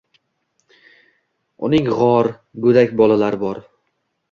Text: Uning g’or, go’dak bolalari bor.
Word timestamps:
Uning 1.69 1.91
g’or, 1.91 2.31
go’dak 2.65 2.99
bolalari 3.05 3.43
bor. 3.47 3.65